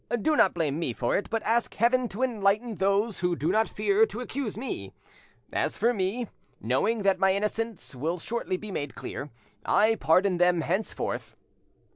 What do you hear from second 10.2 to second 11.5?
them henceforth."